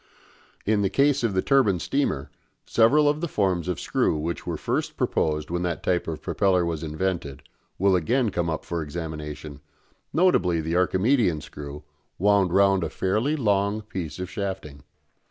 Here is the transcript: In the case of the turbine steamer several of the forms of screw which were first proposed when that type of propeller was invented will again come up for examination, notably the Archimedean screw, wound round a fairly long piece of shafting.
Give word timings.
In 0.65 0.81
the 0.81 0.89
case 0.89 1.23
of 1.23 1.35
the 1.35 1.43
turbine 1.43 1.77
steamer 1.79 2.31
several 2.65 3.07
of 3.07 3.21
the 3.21 3.27
forms 3.27 3.67
of 3.67 3.79
screw 3.79 4.17
which 4.17 4.47
were 4.47 4.57
first 4.57 4.97
proposed 4.97 5.51
when 5.51 5.61
that 5.61 5.83
type 5.83 6.07
of 6.07 6.23
propeller 6.23 6.65
was 6.65 6.81
invented 6.81 7.43
will 7.77 7.95
again 7.95 8.31
come 8.31 8.49
up 8.49 8.65
for 8.65 8.81
examination, 8.81 9.59
notably 10.11 10.59
the 10.59 10.75
Archimedean 10.75 11.39
screw, 11.39 11.83
wound 12.17 12.51
round 12.51 12.83
a 12.83 12.89
fairly 12.89 13.35
long 13.35 13.83
piece 13.83 14.17
of 14.17 14.27
shafting. 14.27 14.81